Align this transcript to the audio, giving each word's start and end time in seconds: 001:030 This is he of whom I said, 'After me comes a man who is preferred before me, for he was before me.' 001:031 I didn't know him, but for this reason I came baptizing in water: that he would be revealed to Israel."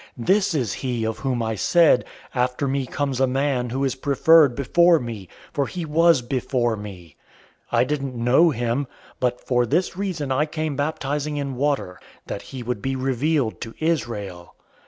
001:030 0.19 0.25
This 0.25 0.55
is 0.55 0.73
he 0.73 1.05
of 1.05 1.19
whom 1.19 1.43
I 1.43 1.53
said, 1.53 2.05
'After 2.33 2.67
me 2.67 2.87
comes 2.87 3.19
a 3.19 3.27
man 3.27 3.69
who 3.69 3.83
is 3.83 3.93
preferred 3.93 4.55
before 4.55 4.97
me, 4.97 5.27
for 5.53 5.67
he 5.67 5.85
was 5.85 6.23
before 6.23 6.75
me.' 6.75 7.15
001:031 7.71 7.77
I 7.77 7.83
didn't 7.83 8.15
know 8.15 8.49
him, 8.49 8.87
but 9.19 9.45
for 9.45 9.67
this 9.67 9.95
reason 9.95 10.31
I 10.31 10.47
came 10.47 10.75
baptizing 10.75 11.37
in 11.37 11.53
water: 11.53 11.99
that 12.25 12.41
he 12.49 12.63
would 12.63 12.81
be 12.81 12.95
revealed 12.95 13.61
to 13.61 13.75
Israel." 13.79 14.55